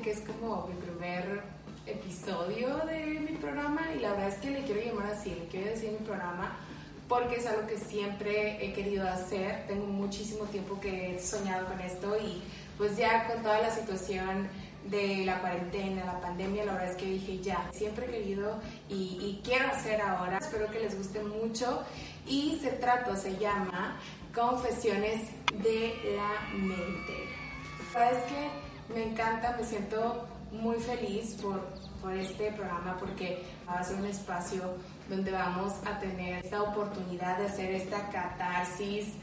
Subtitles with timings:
[0.00, 1.42] que es como mi primer
[1.86, 5.70] episodio de mi programa y la verdad es que le quiero llamar así, le quiero
[5.70, 6.56] decir mi programa
[7.08, 9.66] porque es algo que siempre he querido hacer.
[9.66, 12.42] Tengo muchísimo tiempo que he soñado con esto y
[12.76, 14.48] pues ya con toda la situación
[14.84, 19.18] de la cuarentena, la pandemia, la verdad es que dije ya, siempre he querido y,
[19.20, 20.38] y quiero hacer ahora.
[20.38, 21.82] Espero que les guste mucho
[22.26, 23.98] y se trata, se llama
[24.34, 25.30] Confesiones
[25.62, 27.24] de la Mente.
[27.94, 31.60] La verdad es que me encanta, me siento muy feliz por,
[32.00, 34.62] por este programa porque va a ser un espacio
[35.08, 39.14] donde vamos a tener esta oportunidad de hacer esta catarsis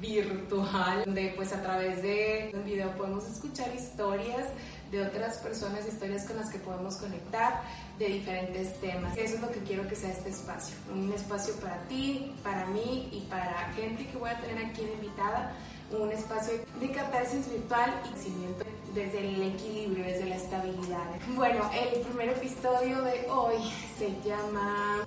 [0.00, 4.48] virtual, donde pues a través de un video podemos escuchar historias
[4.90, 7.62] de otras personas, historias con las que podemos conectar
[7.98, 9.16] de diferentes temas.
[9.16, 13.08] Eso es lo que quiero que sea este espacio, un espacio para ti, para mí
[13.12, 15.52] y para gente que voy a tener aquí invitada,
[15.90, 18.64] un espacio de catarsis virtual y crecimiento
[18.94, 21.06] desde el equilibrio, desde la estabilidad.
[21.34, 23.56] Bueno, el primer episodio de hoy
[23.98, 25.04] se llama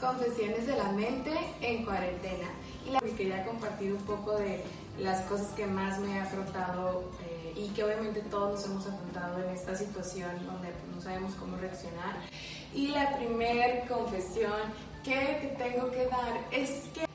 [0.00, 2.48] Confesiones de la mente en cuarentena.
[2.86, 4.62] Y la quería compartir un poco de
[4.98, 9.42] las cosas que más me ha afrontado eh, y que obviamente todos nos hemos afrontado
[9.44, 12.16] en esta situación donde pues, no sabemos cómo reaccionar.
[12.74, 14.52] Y la primer confesión
[15.04, 17.11] que te tengo que dar es que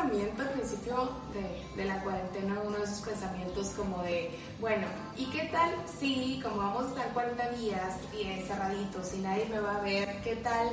[0.00, 5.26] pensamiento al principio de, de, la cuarentena, uno de esos pensamientos como de, bueno, ¿y
[5.26, 9.76] qué tal si como vamos a estar 40 días y encerraditos y nadie me va
[9.76, 10.68] a ver, qué tal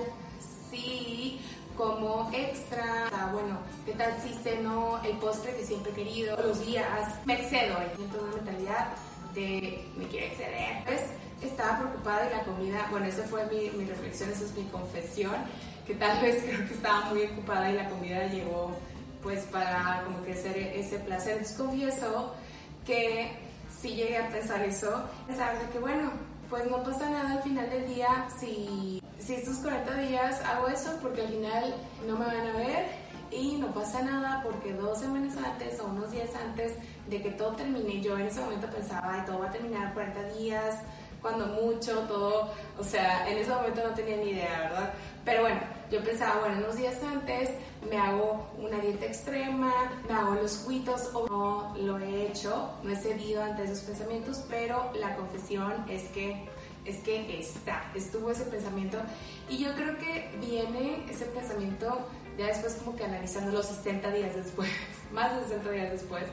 [0.70, 1.42] si
[1.76, 6.38] como extra, bueno, ¿qué tal si ceno el postre que siempre he querido?
[6.38, 6.88] Los días
[7.26, 8.94] me excedo, hay una mentalidad
[9.34, 10.84] de me quiero exceder.
[10.86, 11.02] Pues
[11.44, 15.36] estaba preocupada de la comida, bueno, esa fue mi, mi reflexión, esa es mi confesión,
[15.86, 18.76] que tal vez creo que estaba muy ocupada y la comida llegó
[19.28, 21.34] pues para como que hacer ese placer.
[21.34, 22.34] Entonces confieso
[22.86, 23.38] que
[23.82, 26.12] si llegué a pensar eso, pensar de que bueno,
[26.50, 30.98] pues no pasa nada al final del día si si estos 40 días hago eso
[31.02, 31.76] porque al final
[32.08, 32.86] no me van a ver
[33.30, 36.76] y no pasa nada porque dos semanas antes o unos días antes
[37.10, 40.76] de que todo termine, yo en ese momento pensaba, todo va a terminar 40 días,
[41.22, 44.94] cuando mucho, todo, o sea, en ese momento no tenía ni idea, ¿verdad?
[45.26, 45.60] Pero bueno,
[45.92, 47.50] yo pensaba, bueno, unos días antes
[47.90, 49.72] me hago una dieta extrema,
[50.08, 54.44] me hago los cuitos o no lo he hecho, no he cedido ante esos pensamientos,
[54.50, 56.48] pero la confesión es que
[56.86, 58.98] es que está, estuvo ese pensamiento
[59.50, 64.36] y yo creo que viene ese pensamiento ya después como que analizando los 60 días
[64.36, 64.70] después,
[65.12, 66.24] más de 60 días después,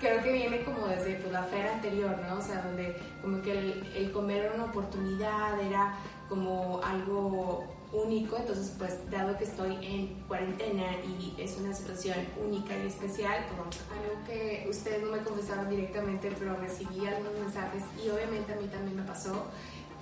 [0.00, 2.38] creo que viene como desde pues, la feria anterior, ¿no?
[2.38, 3.52] O sea, donde como que
[3.96, 5.94] el comer era una oportunidad, era
[6.28, 12.76] como algo único, entonces pues dado que estoy en cuarentena y es una situación única
[12.76, 18.10] y especial, pues algo que ustedes no me confesaron directamente, pero recibí algunos mensajes y
[18.10, 19.46] obviamente a mí también me pasó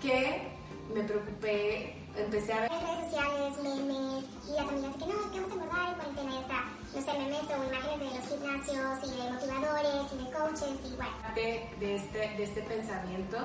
[0.03, 0.49] que
[0.94, 5.41] me preocupé, empecé a ver redes sociales, memes y las amigas que no, es que
[5.41, 9.22] vamos a engordar en cuarentena está, no sé, memes o imágenes de los gimnasios y
[9.22, 11.12] de motivadores y de coaches y bueno.
[11.34, 13.38] De, de, este, de este pensamiento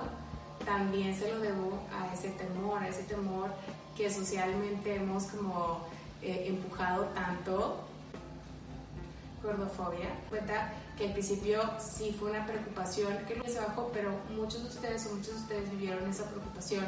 [0.65, 3.49] también se lo debo a ese temor, a ese temor
[3.95, 5.85] que socialmente hemos como
[6.21, 7.79] eh, empujado tanto,
[9.41, 14.63] gordofobia, cuenta que al principio sí fue una preocupación que no se bajó, pero muchos
[14.63, 16.85] de ustedes o muchos de ustedes vivieron esa preocupación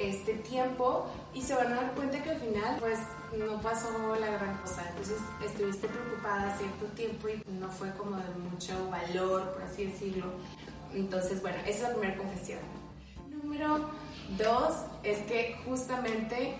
[0.00, 2.98] este tiempo y se van a dar cuenta que al final pues
[3.36, 4.88] no pasó la gran cosa.
[4.88, 10.26] Entonces estuviste preocupada cierto tiempo y no fue como de mucho valor, por así decirlo.
[10.94, 12.60] Entonces, bueno, esa es la primera confesión.
[13.42, 13.90] Número
[14.36, 16.54] dos es que justamente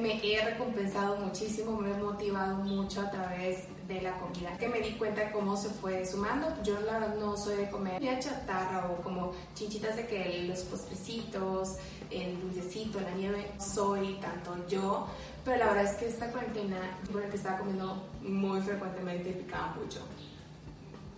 [0.00, 4.80] me he recompensado muchísimo, me he motivado mucho a través de la comida, que me
[4.80, 6.48] di cuenta cómo se fue sumando.
[6.62, 10.60] Yo la verdad no soy de comer comida chatarra o como chinchitas de que los
[10.60, 11.76] postrecitos,
[12.10, 15.06] el dulcecito, la nieve, soy tanto yo,
[15.44, 16.78] pero la verdad es que esta cuarentena,
[17.10, 20.00] bueno, que estaba comiendo muy frecuentemente y picaba mucho.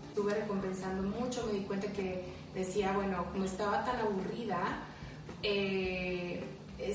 [0.08, 2.24] Estuve recompensando mucho, me di cuenta que
[2.54, 4.78] decía, bueno, como estaba tan aburrida,
[5.42, 6.42] eh,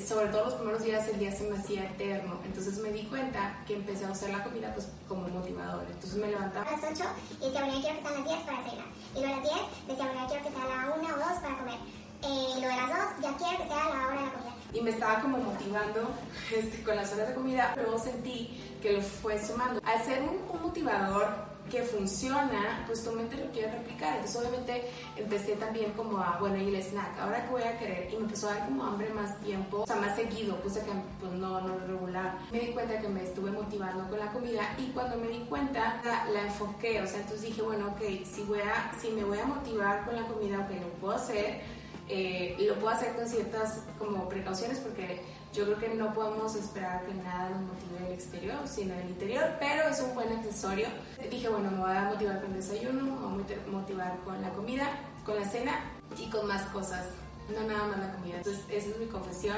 [0.06, 2.40] sobre todo los primeros días el día se me hacía eterno.
[2.46, 5.86] Entonces me di cuenta que empecé a usar la comida pues como motivador.
[5.90, 7.04] Entonces me levantaba a las 8
[7.42, 8.86] y decía, bueno, ya quiero que sean las 10 para cenar.
[9.16, 9.56] Y luego a las 10
[9.88, 11.80] decía, bueno, ya quiero que sea la 1 o 2 para comer.
[12.22, 14.56] Eh, y luego a las 2 ya quiero que sea la hora de la comida.
[14.74, 16.10] Y me estaba como motivando
[16.56, 17.74] este, con las horas de comida.
[17.76, 19.82] Luego sentí que lo fue sumando.
[19.84, 24.16] Al ser un, un motivador que funciona, pues tu mente lo quiere replicar.
[24.16, 28.10] Entonces obviamente empecé también como a, bueno, y el snack, ahora que voy a querer,
[28.12, 30.92] y me empezó a dar como hambre más tiempo, o sea, más seguido, puse que
[31.20, 32.38] pues no, no regular.
[32.52, 36.02] Me di cuenta que me estuve motivando con la comida y cuando me di cuenta
[36.04, 39.46] la, enfoqué, o sea, entonces dije, bueno, ok, si, voy a, si me voy a
[39.46, 41.62] motivar con la comida, ok, lo puedo hacer,
[42.10, 45.22] eh, lo puedo hacer con ciertas como precauciones porque
[45.54, 49.56] yo creo que no podemos esperar que nada nos motive el exterior, sino el interior,
[49.60, 50.88] pero es un buen accesorio.
[51.30, 54.50] Dije, bueno, me voy a motivar con el desayuno, me voy a motivar con la
[54.52, 54.88] comida,
[55.26, 55.80] con la cena
[56.18, 57.08] y con más cosas,
[57.50, 58.38] no nada más la comida.
[58.38, 59.58] Entonces, esa es mi confesión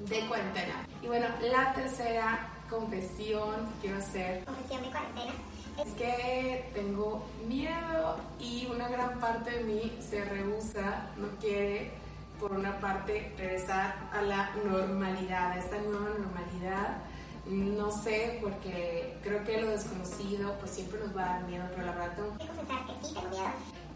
[0.00, 0.86] de cuarentena.
[1.02, 4.44] Y bueno, la tercera confesión que quiero hacer.
[4.44, 5.32] Confesión de cuarentena.
[5.78, 11.92] Es que tengo miedo y una gran parte de mí se rehúsa, no quiere
[12.38, 16.98] por una parte, regresar a la normalidad, a esta nueva normalidad.
[17.46, 21.86] No sé, porque creo que lo desconocido pues siempre nos va a dar miedo, pero
[21.86, 23.46] la verdad tengo que confesar que sí tengo miedo.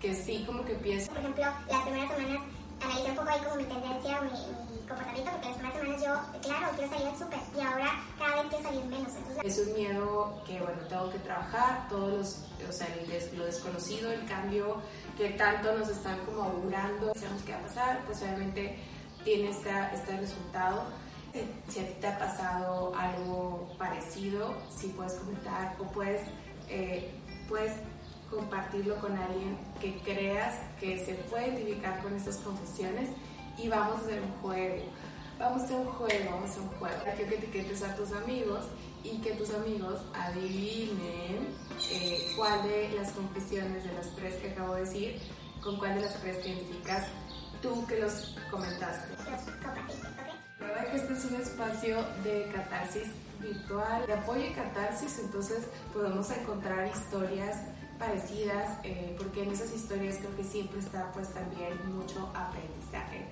[0.01, 1.09] Que sí, como que pienso.
[1.09, 2.43] Por ejemplo, las primeras semanas
[2.81, 6.41] analicé un poco ahí como mi tendencia o mi, comportamiento, porque las primeras semanas yo,
[6.41, 9.13] claro, quiero salir al súper y ahora cada vez quiero salir menos.
[9.17, 12.89] Entonces, es un miedo que, bueno, tengo que trabajar, todos los, o sea,
[13.37, 14.81] lo desconocido, el cambio
[15.17, 18.79] que tanto nos están como augurando, sabemos qué va a pasar, pues obviamente
[19.25, 20.85] tiene este, este resultado.
[21.69, 26.23] Si a ti te ha pasado algo parecido, si puedes comentar o puedes,
[26.69, 27.15] eh,
[27.49, 27.73] puedes
[28.31, 33.11] compartirlo con alguien que creas que se puede identificar con estas confesiones
[33.57, 34.85] y vamos a hacer un juego.
[35.39, 36.97] Vamos a hacer un juego, vamos a hacer un juego.
[37.05, 38.65] Quiero que etiquetes a tus amigos
[39.05, 41.55] y que tus amigos adivinen
[41.91, 45.21] eh, cuál de las confesiones de las tres que acabo de decir,
[45.63, 47.07] con cuál de las tres te identificas
[47.63, 49.15] tú que los comentaste.
[50.61, 53.09] La verdad que este es un espacio de catarsis
[53.41, 57.59] virtual, de apoyo y catarsis, entonces podemos encontrar historias
[57.99, 63.27] parecidas, eh, porque en esas historias creo que siempre está pues también mucho aprendizaje.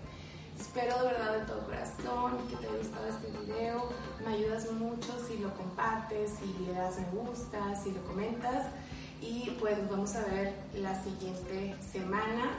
[0.58, 3.88] Espero de verdad de todo corazón que te haya gustado este video.
[4.24, 8.66] Me ayudas mucho si lo compartes, si le das me gusta, si lo comentas.
[9.20, 12.58] Y pues nos vamos a ver la siguiente semana.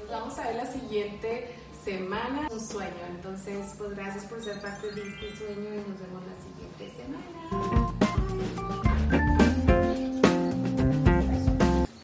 [0.00, 1.54] Nos vamos a ver la siguiente
[1.84, 2.48] semana.
[2.50, 3.06] Un sueño.
[3.08, 8.89] Entonces, pues gracias por ser parte de este sueño y nos vemos la siguiente semana.